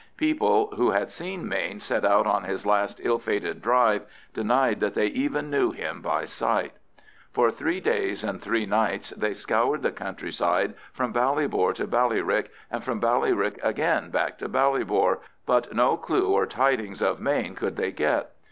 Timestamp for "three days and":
7.51-8.41